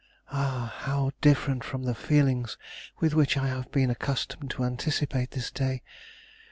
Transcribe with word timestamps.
Ah, 0.31 0.73
how 0.79 1.11
different 1.21 1.63
from 1.63 1.83
the 1.83 1.93
feelings 1.93 2.57
with 2.99 3.13
which 3.13 3.37
I 3.37 3.49
have 3.49 3.71
been 3.71 3.91
accustomed 3.91 4.49
to 4.49 4.63
anticipate 4.63 5.29
this 5.29 5.51
day! 5.51 5.83